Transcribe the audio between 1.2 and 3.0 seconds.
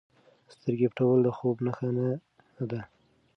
د خوب نښه نه ده.